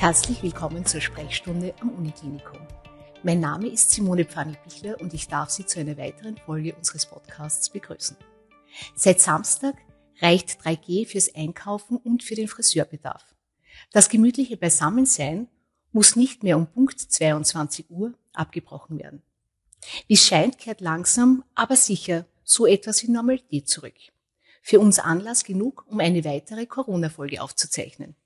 Herzlich 0.00 0.42
willkommen 0.42 0.86
zur 0.86 1.02
Sprechstunde 1.02 1.74
am 1.82 1.90
Uniklinikum. 1.90 2.66
Mein 3.22 3.38
Name 3.38 3.68
ist 3.68 3.90
Simone 3.90 4.24
Pfanni-Bichler 4.24 4.98
und 4.98 5.12
ich 5.12 5.28
darf 5.28 5.50
Sie 5.50 5.66
zu 5.66 5.78
einer 5.78 5.98
weiteren 5.98 6.38
Folge 6.38 6.74
unseres 6.74 7.04
Podcasts 7.04 7.68
begrüßen. 7.68 8.16
Seit 8.94 9.20
Samstag 9.20 9.74
reicht 10.22 10.58
3G 10.62 11.06
fürs 11.06 11.34
Einkaufen 11.34 11.98
und 11.98 12.22
für 12.22 12.34
den 12.34 12.48
Friseurbedarf. 12.48 13.22
Das 13.92 14.08
gemütliche 14.08 14.56
Beisammensein 14.56 15.48
muss 15.92 16.16
nicht 16.16 16.42
mehr 16.44 16.56
um 16.56 16.66
Punkt 16.66 16.98
22 16.98 17.90
Uhr 17.90 18.14
abgebrochen 18.32 18.98
werden. 18.98 19.20
Wie 20.06 20.16
scheint, 20.16 20.56
kehrt 20.56 20.80
langsam, 20.80 21.44
aber 21.54 21.76
sicher 21.76 22.24
so 22.42 22.66
etwas 22.66 23.02
in 23.02 23.12
Normalität 23.12 23.68
zurück. 23.68 23.96
Für 24.62 24.80
uns 24.80 24.98
Anlass 24.98 25.44
genug, 25.44 25.84
um 25.90 26.00
eine 26.00 26.24
weitere 26.24 26.64
Corona-Folge 26.64 27.42
aufzuzeichnen. 27.42 28.16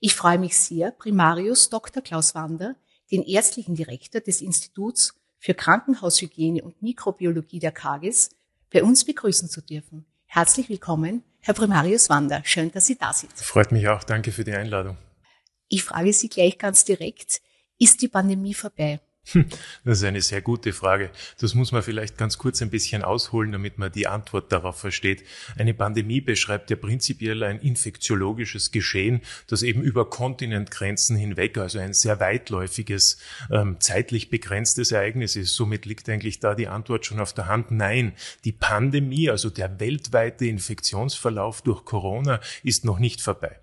Ich 0.00 0.14
freue 0.14 0.38
mich 0.38 0.58
sehr, 0.58 0.90
Primarius 0.90 1.70
Dr. 1.70 2.02
Klaus 2.02 2.34
Wander, 2.34 2.76
den 3.10 3.22
ärztlichen 3.22 3.74
Direktor 3.74 4.20
des 4.20 4.42
Instituts 4.42 5.14
für 5.38 5.54
Krankenhaushygiene 5.54 6.62
und 6.62 6.82
Mikrobiologie 6.82 7.60
der 7.60 7.72
KAGES, 7.72 8.30
bei 8.70 8.82
uns 8.82 9.04
begrüßen 9.04 9.48
zu 9.48 9.62
dürfen. 9.62 10.04
Herzlich 10.26 10.68
willkommen, 10.68 11.22
Herr 11.40 11.54
Primarius 11.54 12.10
Wander. 12.10 12.42
Schön, 12.44 12.70
dass 12.72 12.86
Sie 12.86 12.96
da 12.96 13.12
sind. 13.12 13.32
Freut 13.32 13.72
mich 13.72 13.88
auch. 13.88 14.04
Danke 14.04 14.32
für 14.32 14.44
die 14.44 14.52
Einladung. 14.52 14.98
Ich 15.68 15.82
frage 15.82 16.12
Sie 16.12 16.28
gleich 16.28 16.58
ganz 16.58 16.84
direkt, 16.84 17.40
ist 17.78 18.02
die 18.02 18.08
Pandemie 18.08 18.54
vorbei? 18.54 19.00
Das 19.84 19.98
ist 19.98 20.04
eine 20.04 20.20
sehr 20.20 20.40
gute 20.40 20.72
Frage. 20.72 21.10
Das 21.40 21.54
muss 21.54 21.72
man 21.72 21.82
vielleicht 21.82 22.16
ganz 22.16 22.38
kurz 22.38 22.62
ein 22.62 22.70
bisschen 22.70 23.02
ausholen, 23.02 23.52
damit 23.52 23.78
man 23.78 23.90
die 23.90 24.06
Antwort 24.06 24.52
darauf 24.52 24.78
versteht. 24.78 25.24
Eine 25.56 25.74
Pandemie 25.74 26.20
beschreibt 26.20 26.70
ja 26.70 26.76
prinzipiell 26.76 27.42
ein 27.42 27.58
infektiologisches 27.58 28.70
Geschehen, 28.70 29.20
das 29.48 29.62
eben 29.62 29.82
über 29.82 30.08
Kontinentgrenzen 30.08 31.16
hinweg, 31.16 31.58
also 31.58 31.78
ein 31.78 31.92
sehr 31.92 32.20
weitläufiges, 32.20 33.18
ähm, 33.50 33.76
zeitlich 33.80 34.30
begrenztes 34.30 34.92
Ereignis 34.92 35.36
ist. 35.36 35.54
Somit 35.54 35.86
liegt 35.86 36.08
eigentlich 36.08 36.38
da 36.38 36.54
die 36.54 36.68
Antwort 36.68 37.06
schon 37.06 37.20
auf 37.20 37.32
der 37.32 37.46
Hand. 37.46 37.70
Nein, 37.70 38.12
die 38.44 38.52
Pandemie, 38.52 39.28
also 39.30 39.50
der 39.50 39.80
weltweite 39.80 40.46
Infektionsverlauf 40.46 41.62
durch 41.62 41.84
Corona, 41.84 42.40
ist 42.62 42.84
noch 42.84 42.98
nicht 42.98 43.20
vorbei. 43.20 43.58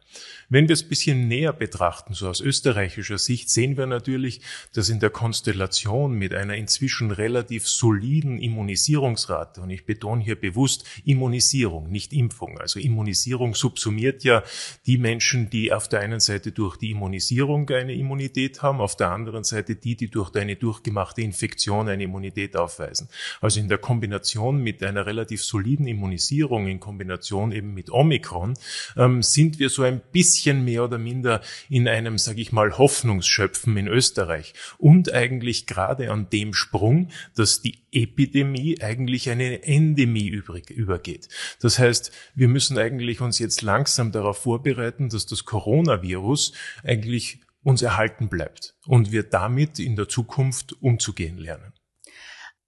Wenn 0.49 0.67
wir 0.67 0.73
es 0.73 0.83
ein 0.83 0.89
bisschen 0.89 1.27
näher 1.27 1.53
betrachten, 1.53 2.13
so 2.13 2.29
aus 2.29 2.41
österreichischer 2.41 3.17
Sicht, 3.17 3.49
sehen 3.49 3.77
wir 3.77 3.87
natürlich, 3.87 4.41
dass 4.73 4.89
in 4.89 4.99
der 4.99 5.09
Konstellation 5.09 6.13
mit 6.13 6.33
einer 6.33 6.55
inzwischen 6.55 7.11
relativ 7.11 7.67
soliden 7.67 8.39
Immunisierungsrate, 8.39 9.61
und 9.61 9.69
ich 9.69 9.85
betone 9.85 10.23
hier 10.23 10.39
bewusst 10.39 10.85
Immunisierung, 11.05 11.89
nicht 11.89 12.13
Impfung, 12.13 12.59
also 12.59 12.79
Immunisierung 12.79 13.55
subsumiert 13.55 14.23
ja 14.23 14.43
die 14.85 14.97
Menschen, 14.97 15.49
die 15.49 15.73
auf 15.73 15.87
der 15.87 16.01
einen 16.01 16.19
Seite 16.19 16.51
durch 16.51 16.77
die 16.77 16.91
Immunisierung 16.91 17.69
eine 17.69 17.93
Immunität 17.93 18.61
haben, 18.61 18.79
auf 18.79 18.95
der 18.95 19.09
anderen 19.09 19.43
Seite 19.43 19.75
die, 19.75 19.95
die 19.95 20.09
durch 20.09 20.35
eine 20.35 20.55
durchgemachte 20.55 21.21
Infektion 21.21 21.89
eine 21.89 22.03
Immunität 22.03 22.55
aufweisen. 22.55 23.09
Also 23.41 23.59
in 23.59 23.69
der 23.69 23.79
Kombination 23.79 24.61
mit 24.61 24.83
einer 24.83 25.05
relativ 25.05 25.43
soliden 25.43 25.87
Immunisierung, 25.87 26.67
in 26.67 26.79
Kombination 26.79 27.51
eben 27.51 27.73
mit 27.73 27.89
Omikron, 27.89 28.53
ähm, 28.97 29.23
sind 29.23 29.57
wir 29.59 29.69
so 29.69 29.81
ein 29.83 30.01
bisschen 30.11 30.63
mehr 30.65 30.83
oder 30.83 30.97
minder 30.97 31.41
in 31.69 31.87
einem, 31.87 32.17
sage 32.17 32.41
ich 32.41 32.51
mal, 32.51 32.77
Hoffnungsschöpfen 32.77 33.77
in 33.77 33.87
Österreich 33.87 34.53
und 34.77 35.13
eigentlich 35.13 35.65
gerade 35.65 36.11
an 36.11 36.29
dem 36.29 36.53
Sprung, 36.53 37.09
dass 37.35 37.61
die 37.61 37.83
Epidemie 37.91 38.81
eigentlich 38.81 39.29
eine 39.29 39.63
Endemie 39.63 40.27
übrig, 40.27 40.69
übergeht. 40.69 41.29
Das 41.61 41.79
heißt, 41.79 42.11
wir 42.35 42.47
müssen 42.47 42.77
eigentlich 42.77 43.21
uns 43.21 43.39
jetzt 43.39 43.61
langsam 43.61 44.11
darauf 44.11 44.39
vorbereiten, 44.39 45.09
dass 45.09 45.25
das 45.25 45.45
Coronavirus 45.45 46.53
eigentlich 46.83 47.39
uns 47.63 47.81
erhalten 47.81 48.29
bleibt 48.29 48.75
und 48.85 49.11
wir 49.11 49.23
damit 49.23 49.79
in 49.79 49.95
der 49.95 50.09
Zukunft 50.09 50.73
umzugehen 50.81 51.37
lernen. 51.37 51.73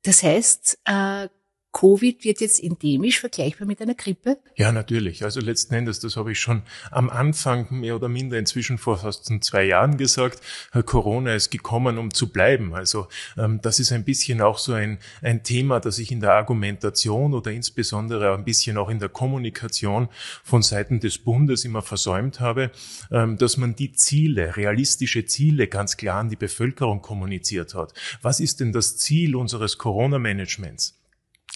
Das 0.04 0.24
heißt, 0.24 0.80
äh 0.86 1.28
Covid 1.76 2.24
wird 2.24 2.40
jetzt 2.40 2.64
endemisch 2.64 3.20
vergleichbar 3.20 3.68
mit 3.68 3.82
einer 3.82 3.96
Grippe? 3.96 4.38
Ja, 4.56 4.72
natürlich. 4.72 5.26
Also 5.26 5.42
letzten 5.42 5.74
Endes, 5.74 6.00
das 6.00 6.16
habe 6.16 6.32
ich 6.32 6.40
schon 6.40 6.62
am 6.90 7.10
Anfang 7.10 7.68
mehr 7.70 7.98
oder 7.98 8.08
minder 8.08 8.40
inzwischen 8.40 8.78
vor 8.78 8.98
fast 8.98 9.26
zwei 9.44 9.66
Jahren 9.66 9.98
gesagt, 9.98 10.40
Corona 10.86 11.36
ist 11.36 11.52
gekommen, 11.52 11.98
um 11.98 12.14
zu 12.14 12.32
bleiben. 12.32 12.74
Also 12.74 13.10
ähm, 13.38 13.60
das 13.62 13.82
ist 13.82 13.92
ein 13.92 14.06
bisschen 14.06 14.42
auch 14.42 14.58
so 14.58 14.72
ein, 14.72 15.00
ein 15.22 15.44
Thema, 15.44 15.82
das 15.82 16.00
ich 16.00 16.14
in 16.14 16.22
der 16.22 16.32
Argumentation 16.32 17.34
oder 17.34 17.52
insbesondere 17.52 18.34
ein 18.34 18.46
bisschen 18.46 18.78
auch 18.78 18.90
in 18.90 19.00
der 19.00 19.10
Kommunikation 19.10 20.08
von 20.46 20.62
Seiten 20.62 21.02
des 21.02 21.18
Bundes 21.18 21.66
immer 21.66 21.82
versäumt 21.82 22.40
habe, 22.40 22.72
ähm, 23.12 23.36
dass 23.36 23.58
man 23.58 23.76
die 23.76 23.92
Ziele, 23.92 24.56
realistische 24.56 25.26
Ziele 25.26 25.68
ganz 25.68 25.98
klar 25.98 26.22
an 26.22 26.30
die 26.30 26.38
Bevölkerung 26.38 27.02
kommuniziert 27.02 27.76
hat. 27.76 27.94
Was 28.22 28.40
ist 28.40 28.62
denn 28.62 28.72
das 28.72 28.96
Ziel 28.96 29.36
unseres 29.36 29.78
Corona-Managements? 29.78 30.96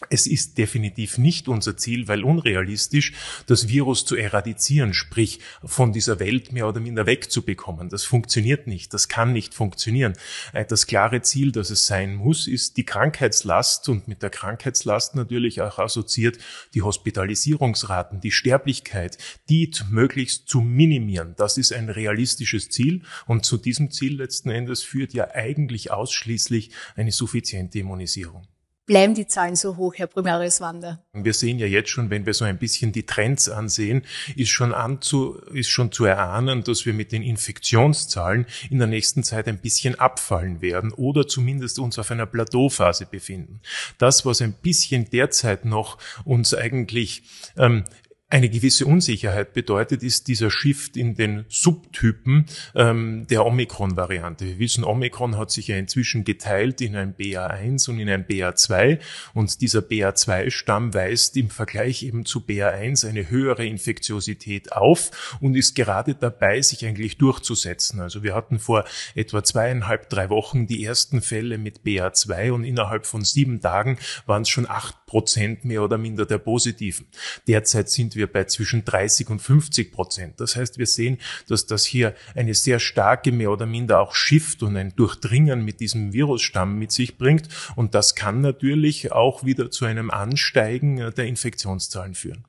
Es 0.08 0.28
ist 0.28 0.58
definitiv 0.58 1.18
nicht 1.18 1.50
unser 1.50 1.76
Ziel, 1.76 2.08
weil 2.08 2.24
unrealistisch, 2.24 3.12
das 3.48 3.68
Virus 3.68 4.06
zu 4.06 4.16
eradizieren, 4.16 4.94
sprich 4.94 5.42
von 5.62 5.92
dieser 5.92 6.22
Welt 6.22 6.54
mehr 6.54 6.70
oder 6.70 6.80
minder 6.80 7.06
wegzubekommen. 7.06 7.90
Das 7.90 8.06
funktioniert 8.06 8.66
nicht, 8.66 8.94
das 8.94 9.10
kann 9.10 9.34
nicht 9.34 9.54
funktionieren. 9.54 10.14
Äh, 10.54 10.64
das 10.64 10.88
klare 10.88 11.22
Ziel, 11.22 11.52
das 11.52 11.70
es 11.70 11.86
sein 11.86 12.16
muss, 12.16 12.48
ist 12.48 12.78
die 12.78 12.86
Krankheitslast 12.86 13.90
und 13.90 14.08
mit 14.08 14.24
der 14.24 14.30
Krankheitslast 14.30 15.16
natürlich 15.16 15.62
auch 15.62 15.80
assoziiert 15.80 16.38
die 16.74 16.82
Hospitalisierungsraten, 16.82 18.22
die 18.22 18.32
Sterblichkeit, 18.32 19.18
die 19.50 19.70
möglichst 19.90 20.48
zu 20.48 20.62
minimieren. 20.62 21.34
Das 21.36 21.58
ist 21.58 21.74
ein 21.74 21.90
realistisches 21.90 22.70
Ziel 22.70 23.04
und 23.28 23.46
zu 23.46 23.58
diesem 23.58 23.92
Ziel 23.92 24.16
letzten 24.16 24.50
Endes 24.50 24.82
führt 24.82 25.14
ja 25.14 25.32
eigentlich 25.32 25.92
ausschließlich 25.92 26.72
eine 26.96 27.12
suffiziente 27.12 27.80
Immunisierung 27.80 28.48
bleiben 28.90 29.14
die 29.14 29.28
Zahlen 29.28 29.56
so 29.56 29.78
hoch, 29.78 29.94
Herr 29.98 30.08
Primarius 30.08 30.62
Wander? 30.62 31.06
Wir 31.14 31.36
sehen 31.36 31.60
ja 31.60 31.68
jetzt 31.68 31.92
schon, 31.92 32.10
wenn 32.10 32.26
wir 32.26 32.34
so 32.34 32.44
ein 32.44 32.58
bisschen 32.58 32.92
die 32.92 33.06
Trends 33.06 33.48
ansehen, 33.48 34.02
ist 34.36 34.50
schon, 34.50 34.74
anzu, 34.74 35.36
ist 35.54 35.70
schon 35.70 35.92
zu 35.92 36.06
erahnen, 36.06 36.64
dass 36.64 36.88
wir 36.88 36.96
mit 36.96 37.12
den 37.12 37.22
Infektionszahlen 37.22 38.48
in 38.72 38.80
der 38.80 38.88
nächsten 38.88 39.22
Zeit 39.22 39.48
ein 39.48 39.60
bisschen 39.60 40.00
abfallen 40.00 40.62
werden 40.62 40.92
oder 40.92 41.28
zumindest 41.28 41.78
uns 41.78 42.00
auf 42.00 42.10
einer 42.10 42.26
Plateauphase 42.26 43.06
befinden. 43.06 43.62
Das, 44.00 44.26
was 44.26 44.42
ein 44.42 44.54
bisschen 44.54 45.08
derzeit 45.08 45.66
noch 45.66 46.00
uns 46.26 46.56
eigentlich 46.56 47.22
ähm, 47.58 47.84
eine 48.32 48.50
gewisse 48.50 48.86
Unsicherheit 48.86 49.54
bedeutet, 49.54 50.04
ist 50.04 50.28
dieser 50.28 50.52
Shift 50.52 50.96
in 50.96 51.16
den 51.16 51.46
Subtypen 51.50 52.46
ähm, 52.76 53.26
der 53.28 53.44
Omikron-Variante. 53.44 54.46
Wir 54.46 54.60
wissen, 54.60 54.84
Omikron 54.84 55.36
hat 55.36 55.50
sich 55.50 55.68
ja 55.68 55.78
inzwischen 55.78 56.26
geteilt 56.26 56.80
in 56.80 56.96
ein 56.96 57.16
BA1 57.16 57.90
und 57.90 57.98
in 57.98 58.08
ein 58.08 58.26
BA2 58.26 59.00
und 59.34 59.62
dieser 59.62 59.80
BA2-Stamm 59.80 60.94
weist 60.94 61.38
im 61.38 61.50
Vergleich 61.50 62.04
eben 62.04 62.24
zu 62.24 62.42
BA1 62.42 63.10
eine 63.10 63.32
höhere 63.32 63.66
Infektiosität 63.66 64.74
auf 64.74 65.38
und 65.42 65.56
ist 65.56 65.74
gerade 65.74 66.14
dabei, 66.14 66.62
sich 66.62 66.86
eigentlich 66.86 67.18
durchzusetzen. 67.18 68.00
Also 68.00 68.22
wir 68.22 68.36
hatten 68.36 68.60
vor 68.60 68.86
etwa 69.16 69.44
zweieinhalb, 69.44 70.08
drei 70.08 70.30
Wochen 70.30 70.68
die 70.68 70.84
ersten 70.84 71.24
Fälle 71.24 71.58
mit 71.58 71.80
BA2 71.80 72.52
und 72.52 72.64
innerhalb 72.64 73.08
von 73.08 73.24
sieben 73.26 73.60
Tagen 73.60 73.98
waren 74.28 74.44
es 74.44 74.50
schon 74.50 74.70
acht 74.70 75.08
Prozent 75.08 75.66
mehr 75.66 75.82
oder 75.82 75.98
minder 75.98 76.28
der 76.28 76.38
Positiven. 76.38 77.08
Derzeit 77.48 77.90
sind 77.90 78.16
wir 78.16 78.19
bei 78.28 78.46
zwischen 78.46 78.86
30 78.86 79.30
und 79.30 79.42
50 79.42 79.92
Prozent. 79.92 80.40
Das 80.40 80.56
heißt, 80.56 80.78
wir 80.78 80.88
sehen, 80.88 81.18
dass 81.48 81.66
das 81.66 81.86
hier 81.86 82.16
eine 82.36 82.54
sehr 82.54 82.80
starke 82.80 83.32
mehr 83.32 83.52
oder 83.52 83.66
minder 83.66 84.00
auch 84.00 84.16
Shift 84.16 84.64
und 84.64 84.78
ein 84.78 84.96
Durchdringen 84.96 85.64
mit 85.64 85.80
diesem 85.80 86.14
Virusstamm 86.14 86.78
mit 86.78 86.92
sich 86.92 87.18
bringt. 87.18 87.50
Und 87.76 87.96
das 87.96 88.16
kann 88.16 88.42
natürlich 88.42 89.12
auch 89.12 89.44
wieder 89.44 89.72
zu 89.72 89.86
einem 89.86 90.10
Ansteigen 90.12 91.12
der 91.16 91.26
Infektionszahlen 91.26 92.16
führen. 92.16 92.46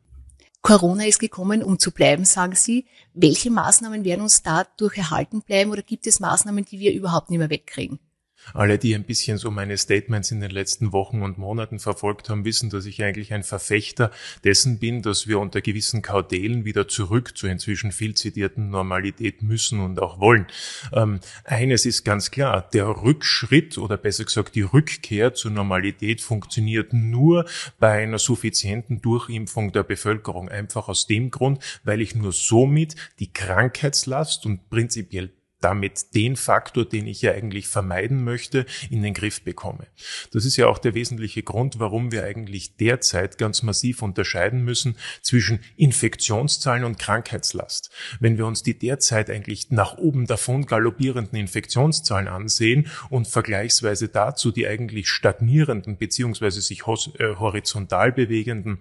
Corona 0.62 1.06
ist 1.06 1.20
gekommen, 1.20 1.62
um 1.62 1.78
zu 1.78 1.90
bleiben, 1.90 2.24
sagen 2.24 2.54
Sie. 2.54 2.86
Welche 3.14 3.50
Maßnahmen 3.50 4.04
werden 4.04 4.20
uns 4.20 4.42
dadurch 4.42 4.98
erhalten 4.98 5.40
bleiben 5.40 5.70
oder 5.70 5.82
gibt 5.82 6.06
es 6.06 6.20
Maßnahmen, 6.20 6.66
die 6.66 6.78
wir 6.78 6.92
überhaupt 6.92 7.30
nicht 7.30 7.38
mehr 7.38 7.50
wegkriegen? 7.50 7.98
Alle, 8.54 8.78
die 8.78 8.94
ein 8.94 9.04
bisschen 9.04 9.38
so 9.38 9.50
meine 9.50 9.76
Statements 9.76 10.30
in 10.30 10.40
den 10.40 10.50
letzten 10.50 10.92
Wochen 10.92 11.22
und 11.22 11.38
Monaten 11.38 11.78
verfolgt 11.78 12.28
haben, 12.28 12.44
wissen, 12.44 12.70
dass 12.70 12.86
ich 12.86 13.02
eigentlich 13.02 13.32
ein 13.32 13.42
Verfechter 13.42 14.10
dessen 14.44 14.78
bin, 14.78 15.02
dass 15.02 15.26
wir 15.26 15.38
unter 15.38 15.60
gewissen 15.60 16.02
Kaudelen 16.02 16.64
wieder 16.64 16.88
zurück 16.88 17.36
zur 17.36 17.50
inzwischen 17.50 17.92
viel 17.92 18.14
zitierten 18.14 18.70
Normalität 18.70 19.42
müssen 19.42 19.80
und 19.80 20.00
auch 20.00 20.20
wollen. 20.20 20.46
Ähm, 20.92 21.20
eines 21.44 21.86
ist 21.86 22.04
ganz 22.04 22.30
klar, 22.30 22.68
der 22.72 22.88
Rückschritt 22.88 23.78
oder 23.78 23.96
besser 23.96 24.24
gesagt 24.24 24.54
die 24.54 24.62
Rückkehr 24.62 25.34
zur 25.34 25.50
Normalität 25.50 26.20
funktioniert 26.20 26.92
nur 26.92 27.46
bei 27.78 28.02
einer 28.02 28.18
suffizienten 28.18 29.00
Durchimpfung 29.00 29.72
der 29.72 29.82
Bevölkerung. 29.82 30.48
Einfach 30.48 30.88
aus 30.88 31.06
dem 31.06 31.30
Grund, 31.30 31.62
weil 31.84 32.00
ich 32.00 32.14
nur 32.14 32.32
somit 32.32 32.96
die 33.18 33.32
Krankheitslast 33.32 34.46
und 34.46 34.68
prinzipiell 34.70 35.30
damit 35.60 36.14
den 36.14 36.36
Faktor, 36.36 36.84
den 36.84 37.06
ich 37.06 37.22
ja 37.22 37.32
eigentlich 37.32 37.68
vermeiden 37.68 38.24
möchte, 38.24 38.66
in 38.90 39.02
den 39.02 39.14
Griff 39.14 39.42
bekomme. 39.42 39.86
Das 40.32 40.44
ist 40.44 40.56
ja 40.56 40.66
auch 40.66 40.78
der 40.78 40.94
wesentliche 40.94 41.42
Grund, 41.42 41.78
warum 41.78 42.12
wir 42.12 42.24
eigentlich 42.24 42.76
derzeit 42.76 43.38
ganz 43.38 43.62
massiv 43.62 44.02
unterscheiden 44.02 44.64
müssen 44.64 44.96
zwischen 45.22 45.60
Infektionszahlen 45.76 46.84
und 46.84 46.98
Krankheitslast. 46.98 47.90
Wenn 48.20 48.38
wir 48.38 48.46
uns 48.46 48.62
die 48.62 48.78
derzeit 48.78 49.30
eigentlich 49.30 49.70
nach 49.70 49.98
oben 49.98 50.26
davon 50.26 50.66
galoppierenden 50.66 51.38
Infektionszahlen 51.38 52.28
ansehen 52.28 52.88
und 53.10 53.28
vergleichsweise 53.28 54.08
dazu 54.08 54.50
die 54.50 54.66
eigentlich 54.66 55.08
stagnierenden 55.08 55.96
beziehungsweise 55.98 56.60
sich 56.60 56.82
äh, 56.82 57.36
horizontal 57.36 58.12
bewegenden 58.12 58.78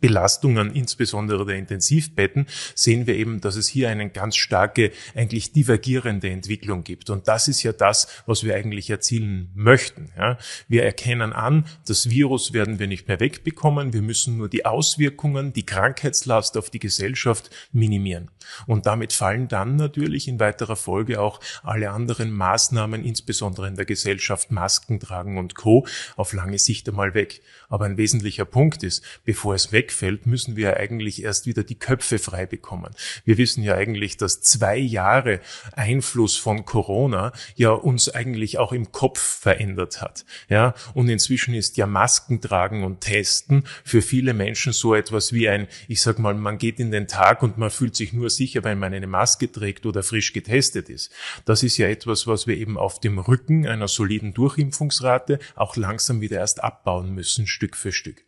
Belastungen, 0.00 0.74
insbesondere 0.74 1.46
der 1.46 1.56
Intensivbetten, 1.56 2.46
sehen 2.74 3.06
wir 3.06 3.14
eben, 3.14 3.40
dass 3.40 3.56
es 3.56 3.68
hier 3.68 3.88
eine 3.88 4.10
ganz 4.10 4.36
starke, 4.36 4.90
eigentlich 5.14 5.52
divergierende 5.52 6.28
Entwicklung 6.28 6.82
gibt. 6.82 7.08
Und 7.08 7.28
das 7.28 7.46
ist 7.46 7.62
ja 7.62 7.72
das, 7.72 8.08
was 8.26 8.42
wir 8.42 8.56
eigentlich 8.56 8.90
erzielen 8.90 9.50
möchten. 9.54 10.10
Ja. 10.16 10.38
Wir 10.68 10.84
erkennen 10.84 11.32
an, 11.32 11.66
das 11.86 12.10
Virus 12.10 12.52
werden 12.52 12.78
wir 12.78 12.88
nicht 12.88 13.06
mehr 13.06 13.20
wegbekommen. 13.20 13.92
Wir 13.92 14.02
müssen 14.02 14.36
nur 14.36 14.48
die 14.48 14.66
Auswirkungen, 14.66 15.52
die 15.52 15.64
Krankheitslast 15.64 16.56
auf 16.56 16.70
die 16.70 16.80
Gesellschaft 16.80 17.50
minimieren. 17.72 18.30
Und 18.66 18.86
damit 18.86 19.12
fallen 19.12 19.48
dann 19.48 19.76
natürlich 19.76 20.28
in 20.28 20.40
weiterer 20.40 20.76
Folge 20.76 21.20
auch 21.20 21.40
alle 21.62 21.90
anderen 21.90 22.32
Maßnahmen, 22.32 23.04
insbesondere 23.04 23.68
in 23.68 23.76
der 23.76 23.84
Gesellschaft, 23.84 24.50
Masken 24.50 25.00
tragen 25.00 25.38
und 25.38 25.54
Co., 25.54 25.86
auf 26.16 26.32
lange 26.32 26.58
Sicht 26.58 26.88
einmal 26.88 27.14
weg. 27.14 27.42
Aber 27.68 27.84
ein 27.84 27.96
wesentlicher 27.96 28.44
Punkt 28.44 28.82
ist, 28.82 29.02
bevor 29.24 29.54
es 29.54 29.72
wegfällt, 29.76 30.24
müssen 30.24 30.56
wir 30.56 30.78
eigentlich 30.78 31.22
erst 31.22 31.44
wieder 31.44 31.62
die 31.62 31.78
Köpfe 31.78 32.18
frei 32.18 32.46
bekommen. 32.46 32.94
Wir 33.26 33.36
wissen 33.36 33.62
ja 33.62 33.74
eigentlich, 33.74 34.16
dass 34.16 34.40
zwei 34.40 34.78
Jahre 34.78 35.40
Einfluss 35.72 36.38
von 36.38 36.64
Corona 36.64 37.32
ja 37.56 37.72
uns 37.72 38.08
eigentlich 38.08 38.56
auch 38.56 38.72
im 38.72 38.90
Kopf 38.90 39.20
verändert 39.20 40.00
hat. 40.00 40.24
Ja, 40.48 40.74
und 40.94 41.10
inzwischen 41.10 41.52
ist 41.52 41.76
ja 41.76 41.86
Masken 41.86 42.40
tragen 42.40 42.84
und 42.84 43.02
testen 43.02 43.64
für 43.84 44.00
viele 44.00 44.32
Menschen 44.32 44.72
so 44.72 44.94
etwas 44.94 45.34
wie 45.34 45.46
ein, 45.46 45.68
ich 45.88 46.00
sag 46.00 46.18
mal, 46.18 46.32
man 46.32 46.56
geht 46.56 46.80
in 46.80 46.90
den 46.90 47.06
Tag 47.06 47.42
und 47.42 47.58
man 47.58 47.70
fühlt 47.70 47.96
sich 47.96 48.14
nur 48.14 48.30
sicher, 48.30 48.64
wenn 48.64 48.78
man 48.78 48.94
eine 48.94 49.06
Maske 49.06 49.52
trägt 49.52 49.84
oder 49.84 50.02
frisch 50.02 50.32
getestet 50.32 50.88
ist. 50.88 51.12
Das 51.44 51.62
ist 51.62 51.76
ja 51.76 51.86
etwas, 51.86 52.26
was 52.26 52.46
wir 52.46 52.56
eben 52.56 52.78
auf 52.78 52.98
dem 52.98 53.18
Rücken 53.18 53.66
einer 53.66 53.88
soliden 53.88 54.32
Durchimpfungsrate 54.32 55.38
auch 55.54 55.76
langsam 55.76 56.22
wieder 56.22 56.38
erst 56.38 56.64
abbauen 56.64 57.14
müssen, 57.14 57.46
Stück 57.46 57.76
für 57.76 57.92
Stück. 57.92 58.25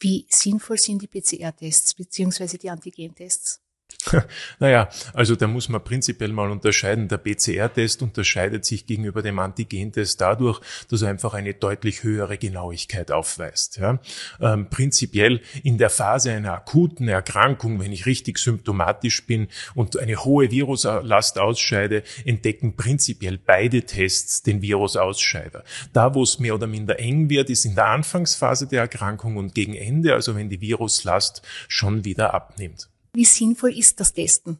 Wie 0.00 0.26
sinnvoll 0.28 0.78
sind 0.78 1.02
die 1.02 1.08
PCR-Tests 1.08 1.94
beziehungsweise 1.94 2.56
die 2.56 2.70
Antigen-Tests? 2.70 3.60
Naja, 4.58 4.88
also 5.12 5.36
da 5.36 5.46
muss 5.46 5.68
man 5.68 5.82
prinzipiell 5.82 6.32
mal 6.32 6.50
unterscheiden. 6.50 7.08
Der 7.08 7.18
PCR-Test 7.18 8.02
unterscheidet 8.02 8.64
sich 8.64 8.86
gegenüber 8.86 9.22
dem 9.22 9.38
Antigen-Test 9.38 10.20
dadurch, 10.20 10.60
dass 10.88 11.02
er 11.02 11.10
einfach 11.10 11.34
eine 11.34 11.54
deutlich 11.54 12.02
höhere 12.02 12.38
Genauigkeit 12.38 13.10
aufweist. 13.10 13.78
Ja. 13.78 14.00
Ähm, 14.40 14.68
prinzipiell 14.70 15.40
in 15.62 15.78
der 15.78 15.90
Phase 15.90 16.32
einer 16.32 16.52
akuten 16.52 17.08
Erkrankung, 17.08 17.80
wenn 17.80 17.92
ich 17.92 18.06
richtig 18.06 18.38
symptomatisch 18.38 19.26
bin 19.26 19.48
und 19.74 19.98
eine 19.98 20.24
hohe 20.24 20.50
Viruslast 20.50 21.38
ausscheide, 21.38 22.02
entdecken 22.24 22.76
prinzipiell 22.76 23.38
beide 23.38 23.82
Tests 23.82 24.42
den 24.42 24.62
Virusausscheider. 24.62 25.64
Da, 25.92 26.14
wo 26.14 26.22
es 26.22 26.38
mehr 26.38 26.54
oder 26.54 26.66
minder 26.66 26.98
eng 26.98 27.30
wird, 27.30 27.50
ist 27.50 27.64
in 27.64 27.74
der 27.74 27.86
Anfangsphase 27.86 28.66
der 28.66 28.82
Erkrankung 28.82 29.36
und 29.36 29.54
gegen 29.54 29.74
Ende, 29.74 30.14
also 30.14 30.34
wenn 30.36 30.48
die 30.48 30.60
Viruslast 30.60 31.42
schon 31.68 32.04
wieder 32.04 32.34
abnimmt. 32.34 32.88
Wie 33.18 33.24
sinnvoll 33.24 33.76
ist 33.76 33.98
das 33.98 34.12
Testen? 34.12 34.58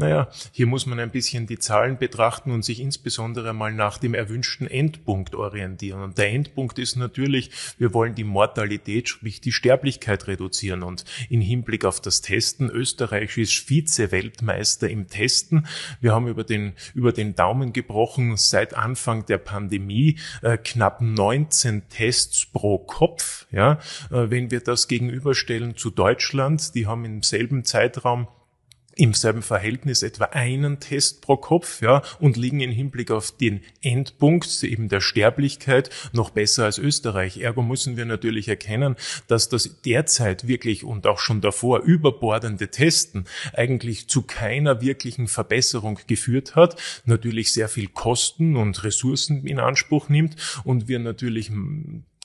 Naja, 0.00 0.28
hier 0.50 0.66
muss 0.66 0.86
man 0.86 0.98
ein 0.98 1.10
bisschen 1.10 1.46
die 1.46 1.58
Zahlen 1.58 1.98
betrachten 1.98 2.52
und 2.52 2.64
sich 2.64 2.80
insbesondere 2.80 3.52
mal 3.52 3.70
nach 3.70 3.98
dem 3.98 4.14
erwünschten 4.14 4.66
Endpunkt 4.66 5.34
orientieren. 5.34 6.02
Und 6.02 6.16
der 6.16 6.30
Endpunkt 6.30 6.78
ist 6.78 6.96
natürlich, 6.96 7.50
wir 7.76 7.92
wollen 7.92 8.14
die 8.14 8.24
Mortalität, 8.24 9.10
sprich 9.10 9.42
die 9.42 9.52
Sterblichkeit 9.52 10.26
reduzieren. 10.26 10.84
Und 10.84 11.04
in 11.28 11.42
Hinblick 11.42 11.84
auf 11.84 12.00
das 12.00 12.22
Testen, 12.22 12.70
Österreich 12.70 13.36
ist 13.36 13.52
Vize-Weltmeister 13.52 14.88
im 14.88 15.06
Testen. 15.08 15.66
Wir 16.00 16.14
haben 16.14 16.28
über 16.28 16.44
den, 16.44 16.72
über 16.94 17.12
den 17.12 17.34
Daumen 17.34 17.74
gebrochen 17.74 18.38
seit 18.38 18.72
Anfang 18.72 19.26
der 19.26 19.36
Pandemie 19.36 20.18
äh, 20.40 20.56
knapp 20.56 21.02
19 21.02 21.90
Tests 21.90 22.46
pro 22.46 22.78
Kopf. 22.78 23.46
Ja, 23.52 23.72
äh, 24.10 24.30
wenn 24.30 24.50
wir 24.50 24.60
das 24.60 24.88
gegenüberstellen 24.88 25.76
zu 25.76 25.90
Deutschland, 25.90 26.74
die 26.74 26.86
haben 26.86 27.04
im 27.04 27.22
selben 27.22 27.64
Zeitraum 27.64 28.28
im 29.00 29.14
selben 29.14 29.40
Verhältnis 29.40 30.02
etwa 30.02 30.26
einen 30.26 30.78
Test 30.78 31.22
pro 31.22 31.38
Kopf, 31.38 31.80
ja, 31.80 32.02
und 32.18 32.36
liegen 32.36 32.60
im 32.60 32.70
Hinblick 32.70 33.10
auf 33.10 33.32
den 33.32 33.62
Endpunkt 33.80 34.62
eben 34.62 34.90
der 34.90 35.00
Sterblichkeit 35.00 35.88
noch 36.12 36.28
besser 36.28 36.66
als 36.66 36.76
Österreich. 36.76 37.38
Ergo 37.38 37.62
müssen 37.62 37.96
wir 37.96 38.04
natürlich 38.04 38.48
erkennen, 38.48 38.96
dass 39.26 39.48
das 39.48 39.80
derzeit 39.80 40.46
wirklich 40.46 40.84
und 40.84 41.06
auch 41.06 41.18
schon 41.18 41.40
davor 41.40 41.80
überbordende 41.80 42.68
Testen 42.68 43.24
eigentlich 43.54 44.06
zu 44.08 44.20
keiner 44.20 44.82
wirklichen 44.82 45.28
Verbesserung 45.28 45.98
geführt 46.06 46.54
hat, 46.54 46.76
natürlich 47.06 47.52
sehr 47.54 47.70
viel 47.70 47.88
Kosten 47.88 48.54
und 48.54 48.84
Ressourcen 48.84 49.46
in 49.46 49.60
Anspruch 49.60 50.10
nimmt 50.10 50.36
und 50.64 50.88
wir 50.88 50.98
natürlich 50.98 51.50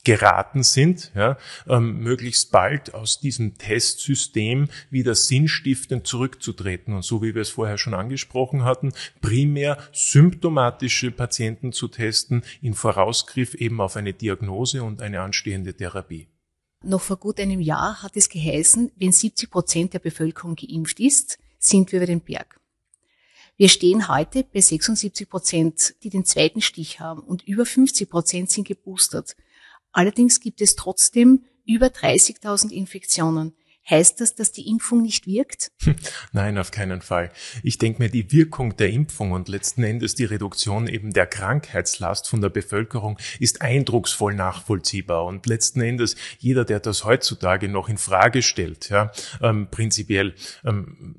geraten 0.05 0.63
sind, 0.63 1.11
ja, 1.15 1.37
ähm, 1.67 1.99
möglichst 1.99 2.51
bald 2.51 2.93
aus 2.93 3.19
diesem 3.19 3.57
Testsystem 3.57 4.69
wieder 4.89 5.15
sinnstiftend 5.15 6.07
zurückzutreten. 6.07 6.93
Und 6.93 7.03
so 7.03 7.21
wie 7.21 7.35
wir 7.35 7.41
es 7.41 7.49
vorher 7.49 7.77
schon 7.77 7.93
angesprochen 7.93 8.63
hatten, 8.63 8.93
primär 9.19 9.77
symptomatische 9.91 11.11
Patienten 11.11 11.73
zu 11.73 11.89
testen, 11.89 12.43
in 12.61 12.73
Vorausgriff 12.73 13.55
eben 13.55 13.81
auf 13.81 13.97
eine 13.97 14.13
Diagnose 14.13 14.83
und 14.83 15.01
eine 15.01 15.21
anstehende 15.21 15.73
Therapie. 15.73 16.27
Noch 16.83 17.01
vor 17.01 17.17
gut 17.17 17.39
einem 17.39 17.59
Jahr 17.59 18.03
hat 18.03 18.15
es 18.15 18.29
geheißen, 18.29 18.91
wenn 18.95 19.12
70 19.12 19.50
Prozent 19.50 19.93
der 19.93 20.00
Bevölkerung 20.00 20.55
geimpft 20.55 21.00
ist, 21.00 21.39
sind 21.57 21.91
wir 21.91 21.97
über 21.97 22.05
den 22.05 22.21
Berg. 22.21 22.59
Wir 23.57 23.69
stehen 23.69 24.09
heute 24.09 24.43
bei 24.43 24.62
76 24.62 25.29
Prozent, 25.29 25.95
die 26.03 26.09
den 26.09 26.25
zweiten 26.25 26.62
Stich 26.62 27.00
haben 27.00 27.21
und 27.21 27.47
über 27.47 27.65
50 27.65 28.09
Prozent 28.09 28.51
sind 28.51 28.67
geboostert. 28.67 29.35
Allerdings 29.95 30.41
gibt 30.41 30.59
es 30.59 30.75
trotzdem 30.75 31.45
über 31.65 31.87
30.000 31.87 32.69
Infektionen. 32.71 33.53
Heißt 33.89 34.19
das, 34.19 34.35
dass 34.35 34.51
die 34.51 34.67
Impfung 34.67 35.01
nicht 35.03 35.25
wirkt? 35.25 35.71
Nein, 36.33 36.57
auf 36.57 36.71
keinen 36.71 37.01
Fall. 37.01 37.31
Ich 37.63 37.77
denke 37.77 38.01
mir, 38.01 38.09
die 38.09 38.31
Wirkung 38.31 38.75
der 38.75 38.89
Impfung 38.89 39.31
und 39.31 39.47
letzten 39.47 39.83
Endes 39.83 40.15
die 40.15 40.25
Reduktion 40.25 40.87
eben 40.87 41.13
der 41.13 41.27
Krankheitslast 41.27 42.27
von 42.27 42.41
der 42.41 42.49
Bevölkerung 42.49 43.17
ist 43.39 43.61
eindrucksvoll 43.61 44.33
nachvollziehbar. 44.33 45.23
Und 45.23 45.45
letzten 45.45 45.81
Endes 45.81 46.15
jeder, 46.39 46.65
der 46.65 46.81
das 46.81 47.05
heutzutage 47.05 47.69
noch 47.69 47.87
in 47.87 47.97
Frage 47.97 48.41
stellt, 48.41 48.89
ja, 48.89 49.11
ähm, 49.41 49.69
prinzipiell 49.69 50.33
ähm, 50.65 51.15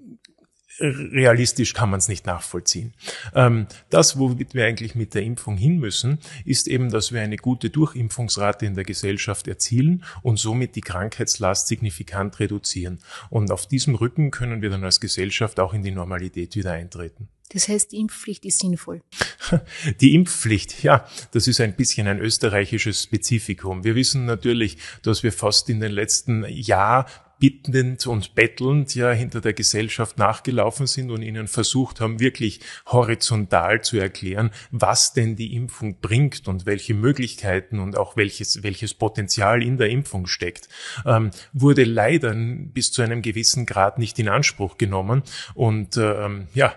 realistisch 0.80 1.74
kann 1.74 1.90
man 1.90 1.98
es 1.98 2.08
nicht 2.08 2.26
nachvollziehen. 2.26 2.94
Ähm, 3.34 3.66
das, 3.90 4.18
womit 4.18 4.54
wir 4.54 4.64
eigentlich 4.64 4.94
mit 4.94 5.14
der 5.14 5.22
Impfung 5.22 5.56
hin 5.56 5.78
müssen, 5.78 6.18
ist 6.44 6.68
eben, 6.68 6.90
dass 6.90 7.12
wir 7.12 7.22
eine 7.22 7.36
gute 7.36 7.70
Durchimpfungsrate 7.70 8.66
in 8.66 8.74
der 8.74 8.84
Gesellschaft 8.84 9.48
erzielen 9.48 10.04
und 10.22 10.38
somit 10.38 10.76
die 10.76 10.80
Krankheitslast 10.80 11.68
signifikant 11.68 12.38
reduzieren. 12.40 12.98
Und 13.30 13.50
auf 13.50 13.66
diesem 13.66 13.94
Rücken 13.94 14.30
können 14.30 14.62
wir 14.62 14.70
dann 14.70 14.84
als 14.84 15.00
Gesellschaft 15.00 15.60
auch 15.60 15.72
in 15.72 15.82
die 15.82 15.92
Normalität 15.92 16.56
wieder 16.56 16.72
eintreten. 16.72 17.28
Das 17.50 17.68
heißt, 17.68 17.92
die 17.92 17.98
Impfpflicht 17.98 18.44
ist 18.44 18.58
sinnvoll. 18.58 19.02
Die 20.00 20.14
Impfpflicht, 20.14 20.82
ja, 20.82 21.06
das 21.30 21.46
ist 21.46 21.60
ein 21.60 21.76
bisschen 21.76 22.08
ein 22.08 22.18
österreichisches 22.18 23.04
Spezifikum. 23.04 23.84
Wir 23.84 23.94
wissen 23.94 24.24
natürlich, 24.24 24.78
dass 25.02 25.22
wir 25.22 25.32
fast 25.32 25.68
in 25.68 25.78
den 25.78 25.92
letzten 25.92 26.44
Jahr 26.48 27.06
bittend 27.38 28.06
und 28.06 28.34
bettelnd 28.34 28.94
ja 28.94 29.12
hinter 29.12 29.40
der 29.40 29.52
Gesellschaft 29.52 30.18
nachgelaufen 30.18 30.86
sind 30.86 31.10
und 31.10 31.22
ihnen 31.22 31.48
versucht 31.48 32.00
haben, 32.00 32.20
wirklich 32.20 32.60
horizontal 32.86 33.82
zu 33.82 33.98
erklären, 33.98 34.50
was 34.70 35.12
denn 35.12 35.36
die 35.36 35.54
Impfung 35.54 36.00
bringt 36.00 36.48
und 36.48 36.66
welche 36.66 36.94
Möglichkeiten 36.94 37.78
und 37.78 37.96
auch 37.96 38.16
welches, 38.16 38.62
welches 38.62 38.94
Potenzial 38.94 39.62
in 39.62 39.76
der 39.76 39.90
Impfung 39.90 40.26
steckt, 40.26 40.68
ähm, 41.04 41.30
wurde 41.52 41.84
leider 41.84 42.34
bis 42.34 42.92
zu 42.92 43.02
einem 43.02 43.22
gewissen 43.22 43.66
Grad 43.66 43.98
nicht 43.98 44.18
in 44.18 44.28
Anspruch 44.28 44.78
genommen. 44.78 45.22
Und 45.54 45.96
ähm, 45.96 46.48
ja, 46.54 46.74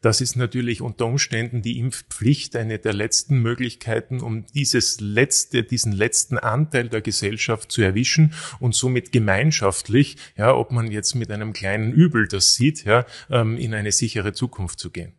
das 0.00 0.20
ist 0.20 0.36
natürlich 0.36 0.82
unter 0.82 1.06
Umständen 1.06 1.62
die 1.62 1.78
Impfpflicht 1.78 2.56
eine 2.56 2.78
der 2.78 2.92
letzten 2.92 3.40
Möglichkeiten, 3.40 4.20
um 4.20 4.44
dieses 4.46 5.00
letzte, 5.00 5.62
diesen 5.62 5.92
letzten 5.92 6.38
Anteil 6.38 6.88
der 6.88 7.00
Gesellschaft 7.00 7.72
zu 7.72 7.82
erwischen 7.82 8.34
und 8.60 8.74
somit 8.74 9.12
gemeinschaftlich, 9.78 10.16
ja, 10.36 10.54
ob 10.54 10.70
man 10.70 10.90
jetzt 10.90 11.14
mit 11.14 11.30
einem 11.30 11.52
kleinen 11.52 11.92
Übel 11.92 12.28
das 12.28 12.54
sieht, 12.54 12.84
ja, 12.84 13.04
ähm, 13.30 13.56
in 13.56 13.74
eine 13.74 13.92
sichere 13.92 14.32
Zukunft 14.32 14.78
zu 14.78 14.90
gehen. 14.90 15.12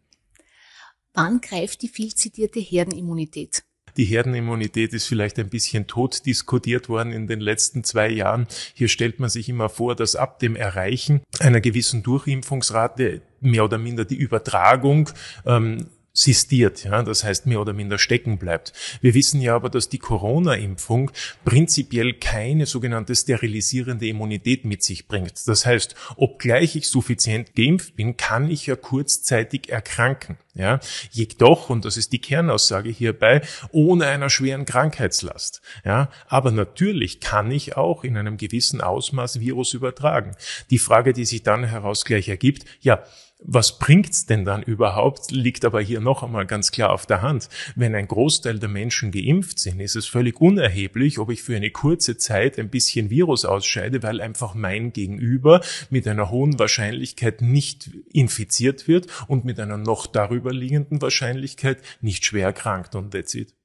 Wann 1.14 1.42
greift 1.42 1.82
die 1.82 1.88
viel 1.88 2.14
zitierte 2.14 2.60
Herdenimmunität? 2.60 3.64
Die 3.98 4.06
Herdenimmunität 4.06 4.94
ist 4.94 5.08
vielleicht 5.08 5.40
ein 5.40 5.50
bisschen 5.50 5.88
tot 5.88 6.26
diskutiert 6.26 6.88
worden 6.90 7.12
in 7.12 7.28
den 7.28 7.40
letzten 7.40 7.84
zwei 7.84 8.08
Jahren. 8.10 8.48
Hier 8.76 8.88
stellt 8.88 9.20
man 9.20 9.30
sich 9.30 9.50
immer 9.50 9.68
vor, 9.68 9.96
dass 9.96 10.16
ab 10.16 10.40
dem 10.40 10.56
Erreichen 10.56 11.22
einer 11.40 11.60
gewissen 11.60 12.04
Durchimpfungsrate 12.04 13.22
mehr 13.42 13.66
oder 13.66 13.80
minder 13.80 14.06
die 14.06 14.16
Übertragung 14.16 15.10
ähm, 15.46 15.88
sistiert, 16.14 16.84
ja, 16.84 17.04
das 17.04 17.24
heißt 17.24 17.46
mehr 17.46 17.62
oder 17.62 17.74
minder 17.74 17.98
stecken 17.98 18.38
bleibt. 18.38 18.74
Wir 19.02 19.14
wissen 19.14 19.42
ja 19.42 19.56
aber, 19.56 19.70
dass 19.70 19.90
die 19.90 20.00
Corona-Impfung 20.00 21.12
prinzipiell 21.46 22.14
keine 22.14 22.66
sogenannte 22.66 23.16
sterilisierende 23.16 24.08
Immunität 24.08 24.66
mit 24.66 24.84
sich 24.84 25.08
bringt. 25.08 25.48
Das 25.48 25.66
heißt, 25.66 25.96
obgleich 26.16 26.76
ich 26.76 26.88
suffizient 26.88 27.56
geimpft 27.56 27.96
bin, 27.96 28.18
kann 28.18 28.50
ich 28.50 28.66
ja 28.66 28.76
kurzzeitig 28.76 29.70
erkranken. 29.70 30.38
Ja, 30.56 30.80
jedoch, 31.12 31.70
und 31.70 31.86
das 31.86 31.96
ist 31.96 32.12
die 32.12 32.20
Kernaussage 32.20 32.90
hierbei, 32.90 33.42
ohne 33.72 34.08
einer 34.08 34.30
schweren 34.30 34.66
Krankheitslast. 34.66 35.62
Ja, 35.86 36.10
aber 36.28 36.52
natürlich 36.52 37.22
kann 37.22 37.50
ich 37.50 37.78
auch 37.78 38.04
in 38.04 38.18
einem 38.18 38.36
gewissen 38.36 38.82
Ausmaß 38.82 39.40
Virus 39.40 39.74
übertragen. 39.74 40.36
Die 40.70 40.80
Frage, 40.80 41.14
die 41.14 41.24
sich 41.24 41.44
dann 41.44 41.64
heraus 41.64 42.04
gleich 42.04 42.28
ergibt, 42.28 42.66
ja, 42.82 43.04
was 43.42 43.80
bringt's 43.80 44.26
denn 44.26 44.44
dann 44.44 44.64
überhaupt, 44.64 45.32
liegt 45.32 45.64
aber 45.64 45.82
hier 45.82 46.02
noch 46.02 46.24
einmal 46.24 46.46
ganz 46.46 46.72
klar 46.72 46.92
auf 46.92 47.06
der 47.06 47.22
Hand. 47.22 47.48
Wenn 47.76 47.96
ein 47.96 48.08
Großteil 48.08 48.60
der 48.60 48.68
Menschen 48.68 49.12
geimpft 49.12 49.60
sind, 49.60 49.80
ist 49.80 49.96
es 49.96 50.08
völlig 50.08 50.42
unerheblich, 50.42 51.20
ob 51.20 51.30
ich 51.30 51.42
für 51.42 51.56
eine 51.56 51.72
kurze 51.72 52.18
Zeit 52.18 52.60
ein 52.60 52.70
bisschen 52.70 53.10
Virus 53.10 53.46
ausscheide, 53.46 54.04
weil 54.04 54.20
einfach 54.20 54.56
mein 54.56 54.92
Gegenüber 54.92 55.62
mit 55.90 56.06
einer 56.08 56.30
hohen 56.30 56.60
Wahrscheinlichkeit 56.60 57.42
nicht 57.42 57.90
infiziert 58.12 58.88
wird 58.90 59.08
und 59.28 59.46
mit 59.46 59.60
einer 59.60 59.78
noch 59.78 60.06
darüber 60.06 60.52
liegenden 60.52 61.02
Wahrscheinlichkeit 61.02 61.82
nicht 62.02 62.26
schwer 62.26 62.48
erkrankt 62.48 62.94
und 62.96 63.12
that's 63.12 63.34
it. 63.36 63.56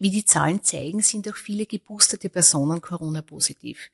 Wie 0.00 0.10
die 0.10 0.24
Zahlen 0.24 0.62
zeigen, 0.64 1.02
sind 1.02 1.28
auch 1.28 1.36
viele 1.36 1.66
geboosterte 1.66 2.30
Personen 2.30 2.80
Corona-positiv. 2.80 3.90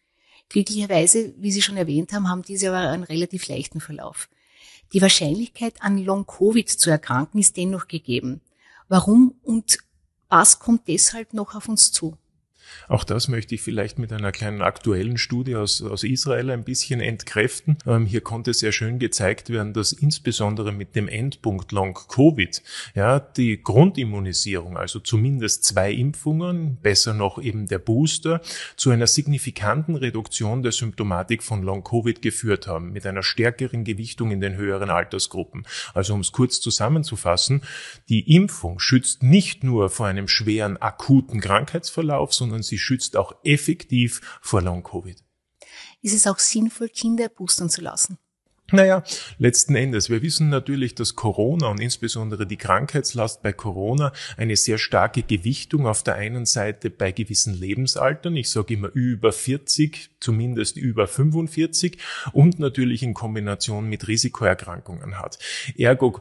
Glücklicherweise, 0.48 1.34
wie 1.38 1.50
Sie 1.50 1.62
schon 1.62 1.76
erwähnt 1.76 2.12
haben, 2.12 2.28
haben 2.28 2.42
diese 2.42 2.68
aber 2.68 2.88
einen 2.88 3.02
relativ 3.02 3.48
leichten 3.48 3.80
Verlauf. 3.80 4.28
Die 4.92 5.02
Wahrscheinlichkeit, 5.02 5.74
an 5.80 5.98
Long-Covid 5.98 6.68
zu 6.68 6.90
erkranken, 6.90 7.40
ist 7.40 7.56
dennoch 7.56 7.88
gegeben. 7.88 8.40
Warum 8.88 9.34
und 9.42 9.78
was 10.28 10.58
kommt 10.58 10.88
deshalb 10.88 11.32
noch 11.34 11.54
auf 11.54 11.68
uns 11.68 11.92
zu? 11.92 12.16
Auch 12.88 13.04
das 13.04 13.28
möchte 13.28 13.54
ich 13.54 13.62
vielleicht 13.62 13.98
mit 13.98 14.12
einer 14.12 14.32
kleinen 14.32 14.62
aktuellen 14.62 15.18
Studie 15.18 15.56
aus, 15.56 15.82
aus 15.82 16.04
Israel 16.04 16.50
ein 16.50 16.64
bisschen 16.64 17.00
entkräften. 17.00 17.78
Ähm, 17.86 18.06
hier 18.06 18.20
konnte 18.20 18.54
sehr 18.54 18.72
schön 18.72 18.98
gezeigt 18.98 19.50
werden, 19.50 19.72
dass 19.72 19.92
insbesondere 19.92 20.72
mit 20.72 20.96
dem 20.96 21.08
Endpunkt 21.08 21.72
Long 21.72 21.94
Covid, 21.94 22.62
ja, 22.94 23.20
die 23.20 23.62
Grundimmunisierung, 23.62 24.76
also 24.76 25.00
zumindest 25.00 25.64
zwei 25.64 25.92
Impfungen, 25.92 26.76
besser 26.76 27.14
noch 27.14 27.42
eben 27.42 27.66
der 27.66 27.78
Booster, 27.78 28.40
zu 28.76 28.90
einer 28.90 29.06
signifikanten 29.06 29.96
Reduktion 29.96 30.62
der 30.62 30.72
Symptomatik 30.72 31.42
von 31.42 31.62
Long 31.62 31.84
Covid 31.84 32.22
geführt 32.22 32.66
haben, 32.66 32.92
mit 32.92 33.06
einer 33.06 33.22
stärkeren 33.22 33.84
Gewichtung 33.84 34.30
in 34.30 34.40
den 34.40 34.56
höheren 34.56 34.90
Altersgruppen. 34.90 35.66
Also 35.94 36.14
um 36.14 36.20
es 36.20 36.32
kurz 36.32 36.60
zusammenzufassen, 36.60 37.62
die 38.08 38.34
Impfung 38.34 38.78
schützt 38.78 39.22
nicht 39.22 39.64
nur 39.64 39.90
vor 39.90 40.06
einem 40.06 40.28
schweren 40.28 40.76
akuten 40.76 41.40
Krankheitsverlauf, 41.40 42.34
sondern 42.34 42.55
sie 42.62 42.78
schützt 42.78 43.16
auch 43.16 43.34
effektiv 43.44 44.38
vor 44.40 44.62
Long-Covid. 44.62 45.16
Ist 46.02 46.14
es 46.14 46.26
auch 46.26 46.38
sinnvoll, 46.38 46.88
Kinder 46.88 47.28
boostern 47.28 47.70
zu 47.70 47.80
lassen? 47.80 48.18
Naja, 48.72 49.04
letzten 49.38 49.76
Endes, 49.76 50.10
wir 50.10 50.22
wissen 50.22 50.48
natürlich, 50.48 50.96
dass 50.96 51.14
Corona 51.14 51.68
und 51.68 51.80
insbesondere 51.80 52.48
die 52.48 52.56
Krankheitslast 52.56 53.40
bei 53.42 53.52
Corona 53.52 54.12
eine 54.36 54.56
sehr 54.56 54.78
starke 54.78 55.22
Gewichtung 55.22 55.86
auf 55.86 56.02
der 56.02 56.16
einen 56.16 56.46
Seite 56.46 56.90
bei 56.90 57.12
gewissen 57.12 57.54
Lebensaltern, 57.54 58.34
ich 58.34 58.50
sage 58.50 58.74
immer 58.74 58.90
über 58.92 59.30
40, 59.30 60.10
zumindest 60.18 60.76
über 60.76 61.06
45 61.06 61.98
und 62.32 62.58
natürlich 62.58 63.04
in 63.04 63.14
Kombination 63.14 63.88
mit 63.88 64.08
Risikoerkrankungen 64.08 65.16
hat. 65.20 65.38
Ergo, 65.76 66.20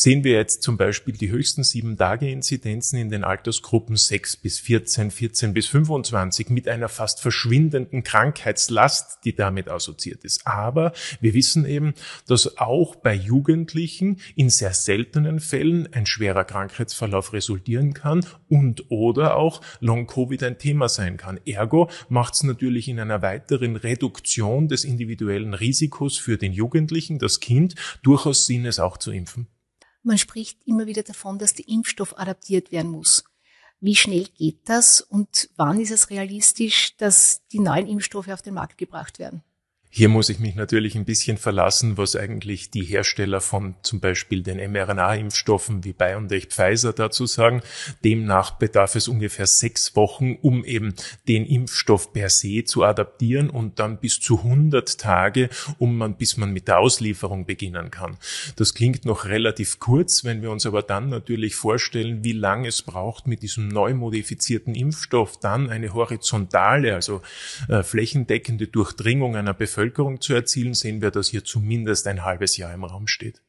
sehen 0.00 0.22
wir 0.22 0.34
jetzt 0.34 0.62
zum 0.62 0.76
Beispiel 0.76 1.14
die 1.14 1.30
höchsten 1.30 1.64
sieben 1.64 1.96
Tage 1.96 2.30
Inzidenzen 2.30 3.00
in 3.00 3.10
den 3.10 3.24
Altersgruppen 3.24 3.96
6 3.96 4.36
bis 4.36 4.60
14, 4.60 5.10
14 5.10 5.52
bis 5.52 5.66
25 5.66 6.50
mit 6.50 6.68
einer 6.68 6.88
fast 6.88 7.20
verschwindenden 7.20 8.04
Krankheitslast, 8.04 9.24
die 9.24 9.34
damit 9.34 9.68
assoziiert 9.68 10.24
ist. 10.24 10.46
Aber 10.46 10.92
wir 11.20 11.34
wissen 11.34 11.66
eben, 11.66 11.94
dass 12.28 12.58
auch 12.58 12.94
bei 12.94 13.12
Jugendlichen 13.12 14.20
in 14.36 14.50
sehr 14.50 14.72
seltenen 14.72 15.40
Fällen 15.40 15.92
ein 15.92 16.06
schwerer 16.06 16.44
Krankheitsverlauf 16.44 17.32
resultieren 17.32 17.92
kann 17.92 18.24
und 18.48 18.92
oder 18.92 19.36
auch 19.36 19.60
Long-Covid 19.80 20.44
ein 20.44 20.58
Thema 20.58 20.88
sein 20.88 21.16
kann. 21.16 21.40
Ergo 21.44 21.90
macht 22.08 22.34
es 22.34 22.44
natürlich 22.44 22.86
in 22.86 23.00
einer 23.00 23.20
weiteren 23.22 23.74
Reduktion 23.74 24.68
des 24.68 24.84
individuellen 24.84 25.54
Risikos 25.54 26.18
für 26.18 26.36
den 26.36 26.52
Jugendlichen, 26.52 27.18
das 27.18 27.40
Kind, 27.40 27.74
durchaus 28.04 28.46
Sinn, 28.46 28.64
es 28.64 28.78
auch 28.78 28.96
zu 28.96 29.10
impfen. 29.10 29.48
Man 30.02 30.18
spricht 30.18 30.58
immer 30.66 30.86
wieder 30.86 31.02
davon, 31.02 31.38
dass 31.38 31.54
der 31.54 31.68
Impfstoff 31.68 32.18
adaptiert 32.18 32.72
werden 32.72 32.90
muss. 32.90 33.24
Wie 33.80 33.94
schnell 33.94 34.24
geht 34.24 34.68
das 34.68 35.00
und 35.00 35.50
wann 35.56 35.80
ist 35.80 35.90
es 35.90 36.10
realistisch, 36.10 36.96
dass 36.96 37.46
die 37.52 37.60
neuen 37.60 37.86
Impfstoffe 37.86 38.28
auf 38.28 38.42
den 38.42 38.54
Markt 38.54 38.78
gebracht 38.78 39.18
werden? 39.18 39.42
Hier 39.90 40.10
muss 40.10 40.28
ich 40.28 40.38
mich 40.38 40.54
natürlich 40.54 40.96
ein 40.96 41.06
bisschen 41.06 41.38
verlassen, 41.38 41.96
was 41.96 42.14
eigentlich 42.14 42.70
die 42.70 42.84
Hersteller 42.84 43.40
von 43.40 43.74
zum 43.82 44.00
Beispiel 44.00 44.42
den 44.42 44.58
mRNA-Impfstoffen 44.70 45.82
wie 45.82 45.94
BioNTech 45.94 46.48
Pfizer 46.48 46.92
dazu 46.92 47.24
sagen. 47.24 47.62
Demnach 48.04 48.50
bedarf 48.52 48.96
es 48.96 49.08
ungefähr 49.08 49.46
sechs 49.46 49.96
Wochen, 49.96 50.36
um 50.42 50.62
eben 50.64 50.94
den 51.26 51.46
Impfstoff 51.46 52.12
per 52.12 52.28
se 52.28 52.64
zu 52.64 52.84
adaptieren 52.84 53.48
und 53.48 53.78
dann 53.78 53.98
bis 53.98 54.20
zu 54.20 54.38
100 54.38 55.00
Tage, 55.00 55.48
um 55.78 55.96
man, 55.96 56.18
bis 56.18 56.36
man 56.36 56.52
mit 56.52 56.68
der 56.68 56.80
Auslieferung 56.80 57.46
beginnen 57.46 57.90
kann. 57.90 58.18
Das 58.56 58.74
klingt 58.74 59.06
noch 59.06 59.24
relativ 59.24 59.78
kurz, 59.78 60.22
wenn 60.22 60.42
wir 60.42 60.50
uns 60.50 60.66
aber 60.66 60.82
dann 60.82 61.08
natürlich 61.08 61.54
vorstellen, 61.54 62.22
wie 62.22 62.32
lange 62.32 62.68
es 62.68 62.82
braucht, 62.82 63.26
mit 63.26 63.42
diesem 63.42 63.68
neu 63.68 63.94
modifizierten 63.94 64.74
Impfstoff 64.74 65.40
dann 65.40 65.70
eine 65.70 65.94
horizontale, 65.94 66.94
also 66.94 67.22
äh, 67.68 67.82
flächendeckende 67.82 68.66
Durchdringung 68.66 69.34
einer 69.34 69.54
Bevölkerung 69.54 69.77
Bevölkerung 69.78 70.20
zu 70.20 70.34
erzielen, 70.34 70.74
sehen 70.74 71.00
wir, 71.00 71.12
dass 71.12 71.28
hier 71.28 71.44
zumindest 71.44 72.08
ein 72.08 72.24
halbes 72.24 72.56
Jahr 72.56 72.74
im 72.74 72.82
Raum 72.82 73.06
steht. 73.06 73.42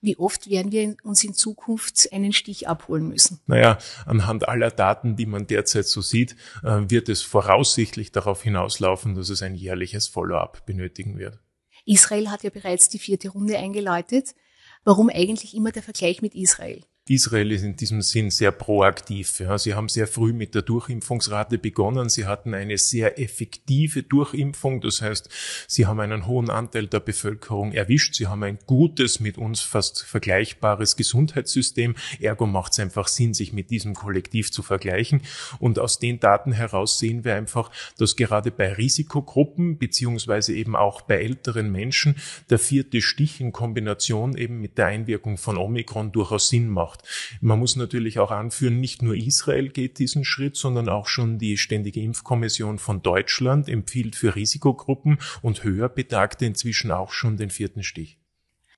Wie 0.00 0.16
oft 0.16 0.50
werden 0.50 0.72
wir 0.72 0.96
uns 1.04 1.22
in 1.22 1.32
Zukunft 1.32 2.12
einen 2.12 2.32
Stich 2.32 2.66
abholen 2.66 3.08
müssen? 3.08 3.40
Naja, 3.46 3.78
anhand 4.04 4.48
aller 4.48 4.72
Daten, 4.72 5.14
die 5.14 5.26
man 5.26 5.46
derzeit 5.46 5.86
so 5.86 6.00
sieht, 6.00 6.34
äh, 6.64 6.80
wird 6.88 7.08
es 7.08 7.22
voraussichtlich 7.22 8.10
darauf 8.10 8.42
hinauslaufen, 8.42 9.14
dass 9.14 9.28
es 9.28 9.42
ein 9.42 9.54
jährliches 9.54 10.08
Follow-up 10.08 10.66
benötigen 10.66 11.18
wird. 11.18 11.38
Israel 11.86 12.30
hat 12.30 12.42
ja 12.42 12.50
bereits 12.50 12.88
die 12.88 12.98
vierte 12.98 13.28
Runde 13.28 13.56
eingeläutet. 13.56 14.34
Warum 14.82 15.08
eigentlich 15.08 15.54
immer 15.54 15.70
der 15.70 15.84
Vergleich 15.84 16.20
mit 16.20 16.34
Israel? 16.34 16.84
Israel 17.06 17.52
ist 17.52 17.64
in 17.64 17.76
diesem 17.76 18.00
Sinn 18.00 18.30
sehr 18.30 18.50
proaktiv. 18.50 19.38
Ja. 19.38 19.58
Sie 19.58 19.74
haben 19.74 19.90
sehr 19.90 20.06
früh 20.06 20.32
mit 20.32 20.54
der 20.54 20.62
Durchimpfungsrate 20.62 21.58
begonnen. 21.58 22.08
Sie 22.08 22.24
hatten 22.24 22.54
eine 22.54 22.78
sehr 22.78 23.20
effektive 23.20 24.02
Durchimpfung. 24.02 24.80
Das 24.80 25.02
heißt, 25.02 25.28
sie 25.68 25.84
haben 25.84 26.00
einen 26.00 26.26
hohen 26.26 26.48
Anteil 26.48 26.86
der 26.86 27.00
Bevölkerung 27.00 27.72
erwischt. 27.72 28.14
Sie 28.14 28.26
haben 28.26 28.42
ein 28.42 28.58
gutes, 28.64 29.20
mit 29.20 29.36
uns 29.36 29.60
fast 29.60 30.02
vergleichbares 30.02 30.96
Gesundheitssystem. 30.96 31.94
Ergo 32.20 32.46
macht 32.46 32.72
es 32.72 32.78
einfach 32.78 33.08
Sinn, 33.08 33.34
sich 33.34 33.52
mit 33.52 33.68
diesem 33.68 33.92
Kollektiv 33.92 34.50
zu 34.50 34.62
vergleichen. 34.62 35.20
Und 35.58 35.78
aus 35.78 35.98
den 35.98 36.20
Daten 36.20 36.52
heraus 36.52 36.98
sehen 36.98 37.22
wir 37.22 37.34
einfach, 37.34 37.70
dass 37.98 38.16
gerade 38.16 38.50
bei 38.50 38.72
Risikogruppen 38.72 39.76
beziehungsweise 39.76 40.54
eben 40.54 40.74
auch 40.74 41.02
bei 41.02 41.16
älteren 41.16 41.70
Menschen 41.70 42.16
der 42.48 42.58
vierte 42.58 43.02
Stich 43.02 43.42
in 43.42 43.52
Kombination 43.52 44.38
eben 44.38 44.62
mit 44.62 44.78
der 44.78 44.86
Einwirkung 44.86 45.36
von 45.36 45.58
Omikron 45.58 46.10
durchaus 46.10 46.48
Sinn 46.48 46.70
macht 46.70 46.93
macht. 46.94 47.38
Man 47.40 47.58
muss 47.58 47.76
natürlich 47.76 48.18
auch 48.18 48.30
anführen, 48.30 48.80
nicht 48.80 49.02
nur 49.02 49.14
Israel 49.14 49.68
geht 49.68 49.98
diesen 49.98 50.24
Schritt, 50.24 50.56
sondern 50.56 50.88
auch 50.88 51.08
schon 51.08 51.38
die 51.38 51.56
Ständige 51.56 52.00
Impfkommission 52.00 52.78
von 52.78 53.02
Deutschland 53.02 53.68
empfiehlt 53.68 54.16
für 54.16 54.34
Risikogruppen 54.34 55.18
und 55.42 55.64
höher 55.64 55.88
Betagte 55.88 56.46
inzwischen 56.46 56.90
auch 56.90 57.12
schon 57.12 57.36
den 57.36 57.50
vierten 57.50 57.82
Stich. 57.82 58.18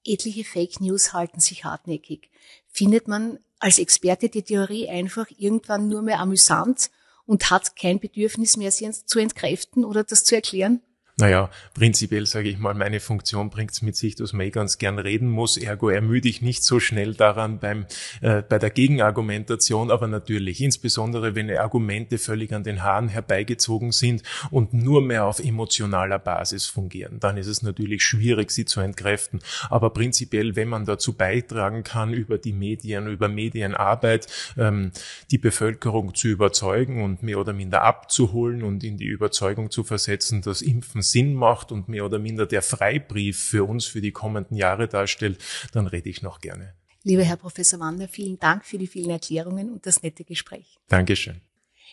Etliche 0.04 0.44
Fake 0.44 0.80
News 0.80 1.12
halten 1.12 1.40
sich 1.40 1.64
hartnäckig. 1.64 2.30
Findet 2.68 3.08
man 3.08 3.38
als 3.58 3.78
Experte 3.78 4.28
die 4.28 4.42
Theorie 4.42 4.88
einfach 4.88 5.26
irgendwann 5.36 5.88
nur 5.88 6.02
mehr 6.02 6.20
amüsant 6.20 6.90
und 7.24 7.50
hat 7.50 7.74
kein 7.74 7.98
Bedürfnis 7.98 8.56
mehr, 8.56 8.70
sie 8.70 8.88
zu 8.90 9.18
entkräften 9.18 9.84
oder 9.84 10.04
das 10.04 10.22
zu 10.22 10.36
erklären? 10.36 10.80
Naja, 11.18 11.48
prinzipiell 11.72 12.26
sage 12.26 12.50
ich 12.50 12.58
mal, 12.58 12.74
meine 12.74 13.00
Funktion 13.00 13.48
bringt 13.48 13.70
es 13.70 13.80
mit 13.80 13.96
sich, 13.96 14.16
dass 14.16 14.34
man 14.34 14.44
eh 14.44 14.50
ganz 14.50 14.76
gern 14.76 14.98
reden 14.98 15.30
muss. 15.30 15.56
Ergo 15.56 15.88
ermüde 15.88 16.28
ich 16.28 16.42
nicht 16.42 16.62
so 16.62 16.78
schnell 16.78 17.14
daran 17.14 17.58
beim, 17.58 17.86
äh, 18.20 18.42
bei 18.42 18.58
der 18.58 18.68
Gegenargumentation, 18.68 19.90
aber 19.90 20.08
natürlich, 20.08 20.60
insbesondere 20.60 21.34
wenn 21.34 21.50
Argumente 21.56 22.18
völlig 22.18 22.52
an 22.52 22.64
den 22.64 22.82
Haaren 22.82 23.08
herbeigezogen 23.08 23.92
sind 23.92 24.24
und 24.50 24.74
nur 24.74 25.00
mehr 25.00 25.24
auf 25.24 25.38
emotionaler 25.38 26.18
Basis 26.18 26.66
fungieren, 26.66 27.18
dann 27.18 27.38
ist 27.38 27.46
es 27.46 27.62
natürlich 27.62 28.04
schwierig, 28.04 28.50
sie 28.50 28.66
zu 28.66 28.80
entkräften. 28.80 29.40
Aber 29.70 29.88
prinzipiell, 29.88 30.54
wenn 30.54 30.68
man 30.68 30.84
dazu 30.84 31.14
beitragen 31.14 31.82
kann, 31.82 32.12
über 32.12 32.36
die 32.36 32.52
Medien, 32.52 33.06
über 33.06 33.28
Medienarbeit, 33.28 34.26
ähm, 34.58 34.92
die 35.30 35.38
Bevölkerung 35.38 36.14
zu 36.14 36.28
überzeugen 36.28 37.02
und 37.02 37.22
mehr 37.22 37.40
oder 37.40 37.54
minder 37.54 37.84
abzuholen 37.84 38.62
und 38.62 38.84
in 38.84 38.98
die 38.98 39.06
Überzeugung 39.06 39.70
zu 39.70 39.82
versetzen, 39.82 40.42
dass 40.42 40.60
Impfen 40.60 41.05
Sinn 41.10 41.34
macht 41.34 41.72
und 41.72 41.88
mehr 41.88 42.04
oder 42.04 42.18
minder 42.18 42.46
der 42.46 42.62
Freibrief 42.62 43.38
für 43.38 43.64
uns 43.68 43.86
für 43.86 44.00
die 44.00 44.12
kommenden 44.12 44.56
Jahre 44.56 44.88
darstellt, 44.88 45.42
dann 45.72 45.86
rede 45.86 46.08
ich 46.08 46.22
noch 46.22 46.40
gerne. 46.40 46.74
Lieber 47.02 47.22
Herr 47.22 47.36
Professor 47.36 47.78
Wander, 47.78 48.08
vielen 48.08 48.38
Dank 48.38 48.64
für 48.64 48.78
die 48.78 48.88
vielen 48.88 49.10
Erklärungen 49.10 49.70
und 49.70 49.86
das 49.86 50.02
nette 50.02 50.24
Gespräch. 50.24 50.78
Dankeschön. 50.88 51.40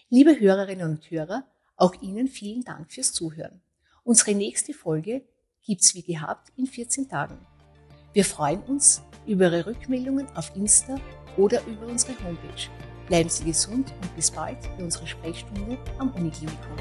Liebe 0.09 0.39
Hörerinnen 0.39 0.89
und 0.89 1.11
Hörer, 1.11 1.45
auch 1.75 1.93
Ihnen 2.01 2.27
vielen 2.27 2.63
Dank 2.63 2.91
fürs 2.91 3.13
Zuhören. 3.13 3.61
Unsere 4.03 4.35
nächste 4.35 4.73
Folge 4.73 5.23
gibt's 5.65 5.95
wie 5.95 6.03
gehabt 6.03 6.51
in 6.57 6.65
14 6.65 7.09
Tagen. 7.09 7.37
Wir 8.13 8.25
freuen 8.25 8.61
uns 8.63 9.01
über 9.25 9.45
Ihre 9.45 9.67
Rückmeldungen 9.67 10.27
auf 10.35 10.55
Insta 10.55 10.99
oder 11.37 11.65
über 11.65 11.87
unsere 11.87 12.13
Homepage. 12.23 12.69
Bleiben 13.07 13.29
Sie 13.29 13.45
gesund 13.45 13.93
und 14.01 14.15
bis 14.15 14.31
bald 14.31 14.61
bei 14.77 14.83
unserer 14.83 15.07
Sprechstunde 15.07 15.77
am 15.99 16.11
Uniklinikum. 16.11 16.77